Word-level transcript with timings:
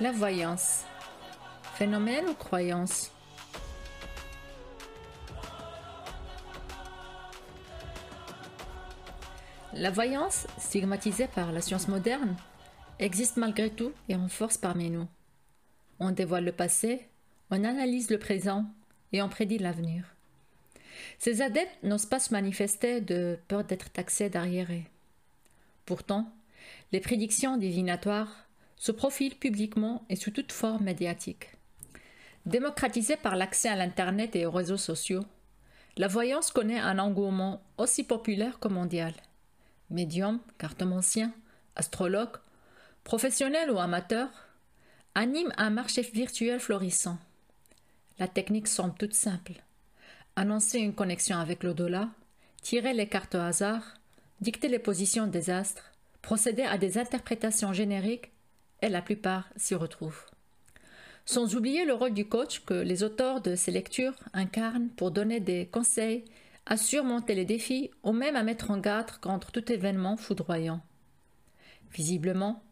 La 0.00 0.12
voyance. 0.12 0.84
Phénomène 1.74 2.28
ou 2.28 2.34
croyance? 2.34 3.10
La 9.72 9.90
voyance, 9.90 10.46
stigmatisée 10.56 11.26
par 11.26 11.50
la 11.50 11.60
science 11.60 11.88
moderne, 11.88 12.36
existe 13.00 13.38
malgré 13.38 13.70
tout 13.70 13.90
et 14.08 14.14
en 14.14 14.28
force 14.28 14.56
parmi 14.56 14.88
nous. 14.88 15.08
On 15.98 16.12
dévoile 16.12 16.44
le 16.44 16.52
passé, 16.52 17.08
on 17.50 17.64
analyse 17.64 18.08
le 18.08 18.20
présent 18.20 18.66
et 19.12 19.20
on 19.20 19.28
prédit 19.28 19.58
l'avenir. 19.58 20.04
Ces 21.18 21.42
adeptes 21.42 21.82
n'osent 21.82 22.06
pas 22.06 22.20
se 22.20 22.32
manifester 22.32 23.00
de 23.00 23.36
peur 23.48 23.64
d'être 23.64 23.90
taxés 23.90 24.30
d'arriérés. 24.30 24.88
Pourtant, 25.86 26.32
les 26.92 27.00
prédictions 27.00 27.56
divinatoires 27.56 28.47
se 28.78 28.92
profile 28.92 29.34
publiquement 29.34 30.04
et 30.08 30.16
sous 30.16 30.30
toute 30.30 30.52
forme 30.52 30.84
médiatique. 30.84 31.50
Démocratisée 32.46 33.16
par 33.16 33.36
l'accès 33.36 33.68
à 33.68 33.76
l'Internet 33.76 34.34
et 34.36 34.46
aux 34.46 34.50
réseaux 34.50 34.76
sociaux, 34.76 35.24
la 35.96 36.08
voyance 36.08 36.50
connaît 36.50 36.78
un 36.78 36.98
engouement 36.98 37.60
aussi 37.76 38.04
populaire 38.04 38.60
que 38.60 38.68
mondial. 38.68 39.12
Médium, 39.90 40.40
cartomancien, 40.58 41.32
astrologue, 41.74 42.36
professionnel 43.02 43.70
ou 43.70 43.78
amateur, 43.78 44.28
anime 45.14 45.52
un 45.56 45.70
marché 45.70 46.02
virtuel 46.02 46.60
florissant. 46.60 47.18
La 48.18 48.28
technique 48.28 48.68
semble 48.68 48.94
toute 48.94 49.14
simple. 49.14 49.54
Annoncer 50.36 50.78
une 50.78 50.94
connexion 50.94 51.36
avec 51.38 51.64
l'au-delà, 51.64 52.10
tirer 52.62 52.92
les 52.92 53.08
cartes 53.08 53.34
au 53.34 53.38
hasard, 53.38 53.94
dicter 54.40 54.68
les 54.68 54.78
positions 54.78 55.26
des 55.26 55.50
astres, 55.50 55.92
procéder 56.22 56.62
à 56.62 56.78
des 56.78 56.96
interprétations 56.98 57.72
génériques 57.72 58.30
et 58.82 58.88
la 58.88 59.02
plupart 59.02 59.48
s'y 59.56 59.74
retrouvent. 59.74 60.24
Sans 61.24 61.54
oublier 61.54 61.84
le 61.84 61.92
rôle 61.92 62.14
du 62.14 62.26
coach 62.26 62.64
que 62.64 62.74
les 62.74 63.02
auteurs 63.02 63.42
de 63.42 63.54
ces 63.54 63.70
lectures 63.70 64.14
incarnent 64.32 64.88
pour 64.88 65.10
donner 65.10 65.40
des 65.40 65.66
conseils, 65.66 66.24
à 66.64 66.76
surmonter 66.76 67.34
les 67.34 67.44
défis 67.44 67.90
ou 68.02 68.12
même 68.12 68.36
à 68.36 68.42
mettre 68.42 68.70
en 68.70 68.78
garde 68.78 69.10
contre 69.20 69.50
tout 69.52 69.72
événement 69.72 70.16
foudroyant. 70.16 70.80
Visiblement, 71.92 72.62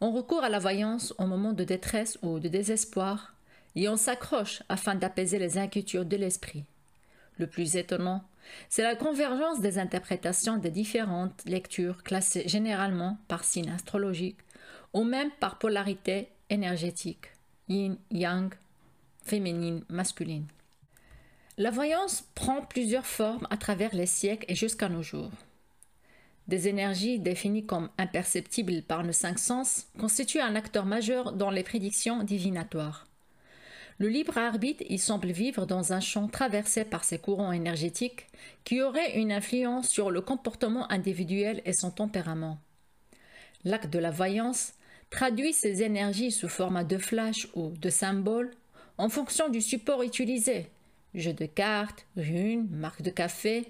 on 0.00 0.12
recourt 0.12 0.44
à 0.44 0.50
la 0.50 0.58
voyance 0.58 1.14
au 1.18 1.26
moment 1.26 1.52
de 1.52 1.64
détresse 1.64 2.18
ou 2.22 2.38
de 2.38 2.48
désespoir 2.48 3.34
et 3.74 3.88
on 3.88 3.96
s'accroche 3.96 4.62
afin 4.68 4.94
d'apaiser 4.94 5.38
les 5.38 5.58
inquiétudes 5.58 6.08
de 6.08 6.16
l'esprit. 6.16 6.64
Le 7.38 7.46
plus 7.46 7.76
étonnant, 7.76 8.24
c'est 8.68 8.82
la 8.82 8.96
convergence 8.96 9.60
des 9.60 9.78
interprétations 9.78 10.56
des 10.56 10.70
différentes 10.70 11.42
lectures 11.46 12.02
classées 12.02 12.48
généralement 12.48 13.18
par 13.28 13.44
signe 13.44 13.70
astrologique 13.70 14.38
ou 14.92 15.04
même 15.04 15.30
par 15.40 15.58
polarité 15.58 16.28
énergétique, 16.50 17.26
yin, 17.68 17.96
yang, 18.10 18.52
féminine, 19.22 19.84
masculine. 19.88 20.46
La 21.58 21.70
voyance 21.70 22.24
prend 22.34 22.62
plusieurs 22.62 23.06
formes 23.06 23.46
à 23.50 23.56
travers 23.56 23.94
les 23.94 24.06
siècles 24.06 24.46
et 24.48 24.54
jusqu'à 24.54 24.88
nos 24.88 25.02
jours. 25.02 25.30
Des 26.48 26.68
énergies 26.68 27.18
définies 27.18 27.66
comme 27.66 27.88
imperceptibles 27.98 28.82
par 28.82 29.02
nos 29.02 29.12
cinq 29.12 29.38
sens 29.38 29.88
constituent 29.98 30.40
un 30.40 30.54
acteur 30.54 30.84
majeur 30.84 31.32
dans 31.32 31.50
les 31.50 31.64
prédictions 31.64 32.22
divinatoires. 32.22 33.06
Le 33.98 34.08
libre 34.08 34.36
arbitre 34.36 34.84
y 34.88 34.98
semble 34.98 35.30
vivre 35.30 35.64
dans 35.64 35.94
un 35.94 36.00
champ 36.00 36.28
traversé 36.28 36.84
par 36.84 37.02
ces 37.02 37.18
courants 37.18 37.52
énergétiques 37.52 38.26
qui 38.64 38.82
auraient 38.82 39.18
une 39.18 39.32
influence 39.32 39.88
sur 39.88 40.10
le 40.10 40.20
comportement 40.20 40.90
individuel 40.92 41.62
et 41.64 41.72
son 41.72 41.90
tempérament. 41.90 42.58
L'acte 43.64 43.92
de 43.92 43.98
la 43.98 44.10
voyance 44.10 44.72
traduit 45.10 45.52
ces 45.52 45.82
énergies 45.82 46.32
sous 46.32 46.48
format 46.48 46.84
de 46.84 46.98
flash 46.98 47.48
ou 47.54 47.70
de 47.70 47.90
symboles 47.90 48.50
en 48.98 49.08
fonction 49.08 49.48
du 49.48 49.60
support 49.60 50.02
utilisé, 50.02 50.70
jeux 51.14 51.32
de 51.32 51.46
cartes, 51.46 52.06
runes, 52.16 52.68
marques 52.70 53.02
de 53.02 53.10
café, 53.10 53.66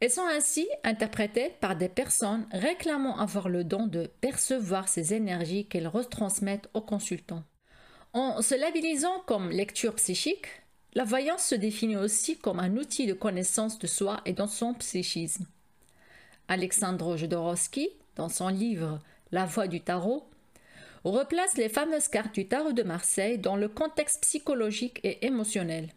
et 0.00 0.08
sont 0.08 0.26
ainsi 0.26 0.68
interprétées 0.84 1.50
par 1.60 1.76
des 1.76 1.88
personnes 1.88 2.46
réclamant 2.52 3.18
avoir 3.18 3.48
le 3.48 3.64
don 3.64 3.86
de 3.86 4.10
percevoir 4.20 4.88
ces 4.88 5.14
énergies 5.14 5.66
qu'elles 5.66 5.88
retransmettent 5.88 6.68
aux 6.74 6.80
consultants. 6.80 7.42
En 8.12 8.40
se 8.40 8.54
labellisant 8.54 9.22
comme 9.26 9.50
lecture 9.50 9.94
psychique, 9.96 10.46
la 10.94 11.04
voyance 11.04 11.44
se 11.44 11.54
définit 11.54 11.96
aussi 11.96 12.38
comme 12.38 12.60
un 12.60 12.76
outil 12.76 13.06
de 13.06 13.12
connaissance 13.12 13.78
de 13.78 13.86
soi 13.86 14.20
et 14.24 14.32
dans 14.32 14.46
son 14.46 14.74
psychisme. 14.74 15.46
Alexandre 16.48 17.16
Jodorowsky, 17.16 17.90
dans 18.18 18.28
son 18.28 18.48
livre 18.48 18.98
la 19.32 19.46
voix 19.46 19.68
du 19.68 19.80
tarot, 19.80 20.28
replace 21.04 21.56
les 21.56 21.68
fameuses 21.68 22.08
cartes 22.08 22.34
du 22.34 22.46
tarot 22.46 22.72
de 22.72 22.82
Marseille 22.82 23.38
dans 23.38 23.56
le 23.56 23.68
contexte 23.68 24.22
psychologique 24.22 25.00
et 25.04 25.24
émotionnel. 25.24 25.88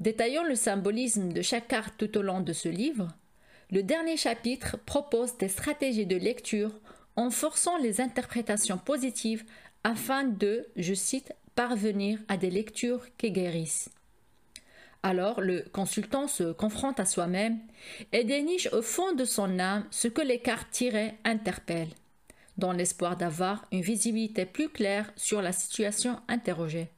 Détaillant 0.00 0.44
le 0.44 0.54
symbolisme 0.54 1.32
de 1.32 1.42
chaque 1.42 1.68
carte 1.68 1.94
tout 1.96 2.18
au 2.18 2.22
long 2.22 2.40
de 2.40 2.52
ce 2.52 2.68
livre, 2.68 3.08
le 3.70 3.82
dernier 3.82 4.16
chapitre 4.16 4.76
propose 4.84 5.38
des 5.38 5.48
stratégies 5.48 6.06
de 6.06 6.16
lecture 6.16 6.72
en 7.16 7.30
forçant 7.30 7.78
les 7.78 8.00
interprétations 8.00 8.78
positives 8.78 9.44
afin 9.84 10.24
de, 10.24 10.66
je 10.76 10.94
cite, 10.94 11.32
parvenir 11.54 12.18
à 12.28 12.36
des 12.36 12.50
lectures 12.50 13.06
qui 13.16 13.30
guérissent. 13.30 13.90
Alors 15.02 15.40
le 15.40 15.64
consultant 15.72 16.28
se 16.28 16.52
confronte 16.52 17.00
à 17.00 17.06
soi-même 17.06 17.58
et 18.12 18.24
déniche 18.24 18.68
au 18.72 18.82
fond 18.82 19.12
de 19.14 19.24
son 19.24 19.58
âme 19.58 19.86
ce 19.90 20.08
que 20.08 20.20
les 20.20 20.40
cartes 20.40 20.70
tirées 20.70 21.14
interpellent 21.24 21.94
dans 22.58 22.72
l'espoir 22.72 23.16
d'avoir 23.16 23.64
une 23.72 23.80
visibilité 23.80 24.44
plus 24.44 24.68
claire 24.68 25.10
sur 25.16 25.42
la 25.42 25.52
situation 25.52 26.20
interrogée. 26.28 26.88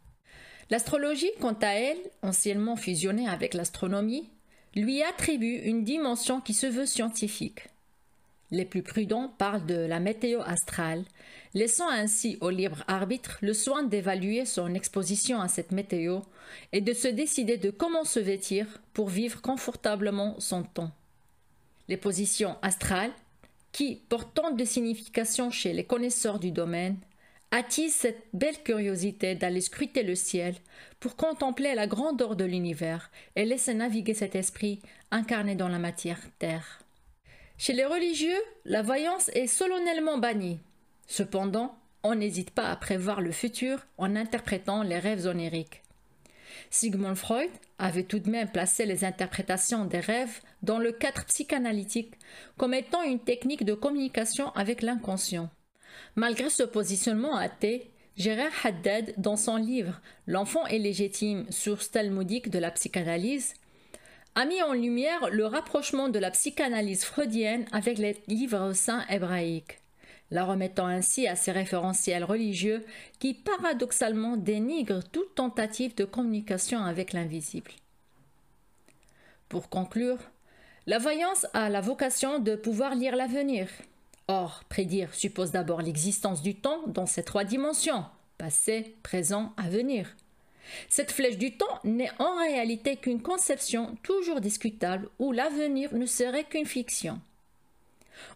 L'astrologie, 0.71 1.31
quant 1.41 1.57
à 1.63 1.75
elle, 1.75 1.99
anciennement 2.23 2.77
fusionnée 2.77 3.29
avec 3.29 3.55
l'astronomie, 3.55 4.29
lui 4.75 5.03
attribue 5.03 5.57
une 5.57 5.85
dimension 5.85 6.41
qui 6.41 6.55
se 6.55 6.67
veut 6.67 6.87
scientifique. 6.87 7.69
Les 8.53 8.67
plus 8.67 8.83
prudents 8.83 9.33
parlent 9.39 9.65
de 9.65 9.75
la 9.75 9.99
météo 9.99 10.43
astrale, 10.45 11.05
laissant 11.55 11.89
ainsi 11.89 12.37
au 12.43 12.51
libre 12.51 12.85
arbitre 12.87 13.39
le 13.41 13.55
soin 13.55 13.83
d'évaluer 13.83 14.45
son 14.45 14.75
exposition 14.75 15.41
à 15.41 15.49
cette 15.49 15.73
météo 15.73 16.21
et 16.73 16.83
de 16.83 16.93
se 16.93 17.09
décider 17.09 17.57
de 17.57 17.71
comment 17.71 18.05
se 18.05 18.21
vêtir 18.21 18.67
pour 18.93 19.09
vivre 19.09 19.41
confortablement 19.41 20.37
son 20.39 20.65
temps. 20.65 20.91
Les 21.89 21.97
positions 21.97 22.59
astrales 22.61 23.13
qui, 23.73 24.03
portant 24.11 24.51
de 24.51 24.65
signification 24.67 25.51
chez 25.51 25.73
les 25.73 25.85
connaisseurs 25.85 26.39
du 26.39 26.51
domaine, 26.51 26.99
attise 27.53 27.95
cette 27.95 28.27
belle 28.35 28.63
curiosité 28.63 29.35
d'aller 29.35 29.63
scruter 29.63 30.03
le 30.03 30.15
ciel 30.15 30.57
pour 31.01 31.17
contempler 31.17 31.75
la 31.75 31.87
grandeur 31.87 32.37
de 32.37 32.45
l'univers 32.45 33.11
et 33.35 33.47
laisser 33.47 33.73
naviguer 33.73 34.13
cet 34.13 34.35
esprit 34.35 34.81
incarné 35.11 35.55
dans 35.55 35.69
la 35.69 35.79
matière 35.79 36.21
terre. 36.39 36.83
Chez 37.65 37.75
les 37.75 37.85
religieux, 37.85 38.43
la 38.65 38.83
voyance 38.83 39.29
est 39.35 39.47
solennellement 39.47 40.19
bannie. 40.19 40.59
Cependant, 41.07 41.77
on 42.03 42.17
n'hésite 42.17 42.51
pas 42.51 42.69
à 42.69 42.75
prévoir 42.75 43.21
le 43.21 43.31
futur 43.31 43.87
en 43.99 44.17
interprétant 44.17 44.83
les 44.83 44.99
rêves 44.99 45.29
oniriques. 45.29 45.83
Sigmund 46.71 47.15
Freud 47.15 47.53
avait 47.79 48.03
tout 48.03 48.19
de 48.19 48.29
même 48.29 48.51
placé 48.51 48.85
les 48.85 49.05
interprétations 49.05 49.85
des 49.85 50.01
rêves 50.01 50.41
dans 50.65 50.81
le 50.81 50.91
cadre 50.91 51.25
psychanalytique 51.27 52.15
comme 52.57 52.75
étant 52.75 53.05
une 53.05 53.21
technique 53.21 53.65
de 53.65 53.75
communication 53.75 54.51
avec 54.57 54.83
l'inconscient. 54.83 55.49
Malgré 56.17 56.51
ce 56.51 56.65
positionnement 56.65 57.37
athée, 57.37 57.93
Gérard 58.17 58.51
Haddad, 58.65 59.15
dans 59.19 59.37
son 59.37 59.55
livre 59.55 60.01
L'enfant 60.27 60.67
est 60.67 60.81
légitime, 60.81 61.47
source 61.53 61.93
talmudique 61.93 62.51
de 62.51 62.59
la 62.59 62.73
psychanalyse, 62.73 63.55
a 64.35 64.45
mis 64.45 64.63
en 64.63 64.73
lumière 64.73 65.29
le 65.31 65.47
rapprochement 65.47 66.09
de 66.09 66.19
la 66.19 66.31
psychanalyse 66.31 67.05
freudienne 67.05 67.67
avec 67.73 67.99
les 67.99 68.17
livres 68.29 68.73
saints 68.73 69.05
hébraïques 69.09 69.83
la 70.33 70.45
remettant 70.45 70.87
ainsi 70.87 71.29
à 71.29 71.37
ces 71.37 71.53
référentiels 71.53 72.25
religieux 72.25 72.85
qui 73.19 73.35
paradoxalement 73.35 74.37
dénigrent 74.37 75.05
toute 75.05 75.35
tentative 75.35 75.95
de 75.95 76.05
communication 76.05 76.83
avec 76.83 77.13
l'invisible. 77.13 77.71
Pour 79.51 79.69
conclure, 79.69 80.19
la 80.87 80.99
voyance 80.99 81.47
a 81.53 81.69
la 81.69 81.83
vocation 81.83 82.39
de 82.39 82.57
pouvoir 82.57 82.95
lire 82.95 83.15
l'avenir. 83.15 83.69
Or, 84.27 84.65
prédire 84.71 85.15
suppose 85.15 85.51
d'abord 85.51 85.83
l'existence 85.83 86.43
du 86.43 86.55
temps 86.55 86.81
dans 86.87 87.07
ces 87.07 87.23
trois 87.23 87.45
dimensions 87.45 88.05
passé, 88.39 88.97
présent, 89.05 89.53
avenir. 89.57 90.17
Cette 90.89 91.13
flèche 91.13 91.39
du 91.39 91.57
temps 91.57 91.81
n'est 91.85 92.11
en 92.19 92.37
réalité 92.37 92.97
qu'une 92.97 93.23
conception 93.23 93.97
toujours 94.03 94.41
discutable 94.41 95.09
où 95.19 95.33
l'avenir 95.33 95.95
ne 95.95 96.07
serait 96.07 96.45
qu'une 96.45 96.67
fiction. 96.67 97.21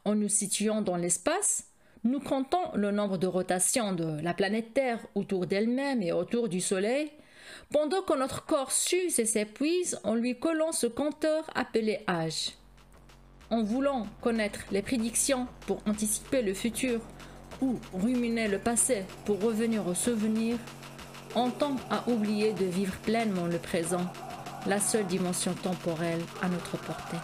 En 0.05 0.15
nous 0.15 0.29
situant 0.29 0.83
dans 0.83 0.97
l'espace, 0.97 1.65
nous 2.05 2.21
comptons 2.21 2.73
le 2.75 2.91
nombre 2.91 3.19
de 3.19 3.27
rotations 3.27 3.93
de 3.93 4.21
la 4.21 4.35
planète 4.35 4.75
Terre 4.75 5.01
autour 5.15 5.47
d'elle-même 5.47 6.03
et 6.03 6.13
autour 6.13 6.49
du 6.49 6.61
Soleil, 6.61 7.11
pendant 7.71 8.03
que 8.03 8.17
notre 8.17 8.45
corps 8.45 8.73
s'use 8.73 9.19
et 9.19 9.27
s'épuise 9.27 9.99
en 10.05 10.15
lui 10.15 10.39
collant 10.39 10.73
ce 10.73 10.87
compteur 10.87 11.49
appelé 11.55 12.01
âge. 12.09 12.53
En 13.51 13.63
voulant 13.63 14.07
connaître 14.21 14.61
les 14.73 14.83
prédictions 14.83 15.47
pour 15.67 15.81
anticiper 15.87 16.43
le 16.43 16.55
futur 16.55 17.01
ou 17.61 17.79
ruminer 17.95 18.49
le 18.49 18.59
passé 18.59 19.05
pour 19.25 19.41
revenir 19.41 19.87
au 19.87 19.95
souvenir, 19.95 20.59
on 21.35 21.51
tend 21.51 21.77
à 21.91 22.09
oublier 22.09 22.53
de 22.53 22.65
vivre 22.65 22.95
pleinement 22.99 23.47
le 23.47 23.59
présent, 23.59 24.07
la 24.67 24.81
seule 24.81 25.07
dimension 25.07 25.55
temporelle 25.55 26.23
à 26.43 26.49
notre 26.49 26.77
portée. 26.79 27.19